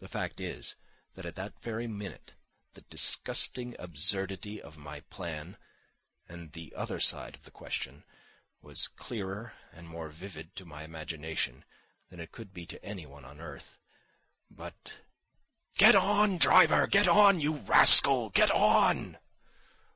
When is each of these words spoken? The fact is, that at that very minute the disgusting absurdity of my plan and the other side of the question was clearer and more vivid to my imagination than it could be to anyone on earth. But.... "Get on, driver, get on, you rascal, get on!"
The 0.00 0.08
fact 0.08 0.40
is, 0.40 0.74
that 1.14 1.24
at 1.24 1.36
that 1.36 1.62
very 1.62 1.86
minute 1.86 2.34
the 2.74 2.80
disgusting 2.80 3.76
absurdity 3.78 4.60
of 4.60 4.76
my 4.76 4.98
plan 4.98 5.58
and 6.28 6.50
the 6.50 6.74
other 6.74 6.98
side 6.98 7.36
of 7.36 7.44
the 7.44 7.52
question 7.52 8.02
was 8.60 8.88
clearer 8.88 9.52
and 9.70 9.86
more 9.88 10.08
vivid 10.08 10.56
to 10.56 10.64
my 10.64 10.82
imagination 10.82 11.64
than 12.08 12.18
it 12.18 12.32
could 12.32 12.52
be 12.52 12.66
to 12.66 12.84
anyone 12.84 13.24
on 13.24 13.40
earth. 13.40 13.78
But.... 14.50 14.94
"Get 15.76 15.94
on, 15.94 16.36
driver, 16.36 16.88
get 16.88 17.06
on, 17.06 17.38
you 17.38 17.54
rascal, 17.58 18.30
get 18.30 18.50
on!" 18.50 19.18